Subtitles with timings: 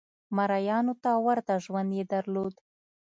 [0.35, 2.53] مریانو ته ورته ژوند یې درلود.